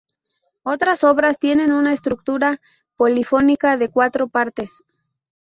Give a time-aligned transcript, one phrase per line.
[0.65, 2.59] Estas obras tienen una estructura
[2.95, 4.81] polifónica de cuatro partes.